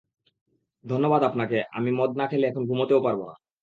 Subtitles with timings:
[0.85, 3.35] ধন্যবাদ আপনাকে, আমি মদ না খেলে এখন ঘুমাতেও পারবো না।